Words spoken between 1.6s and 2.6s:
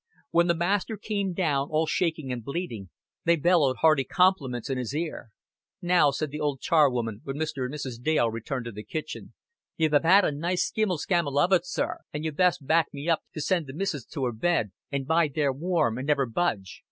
all shaking and